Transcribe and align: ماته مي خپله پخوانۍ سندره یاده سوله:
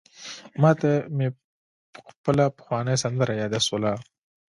ماته 0.61 0.91
مي 1.17 1.27
خپله 2.13 2.45
پخوانۍ 2.57 2.95
سندره 3.03 3.33
یاده 3.41 3.59
سوله: 3.67 3.91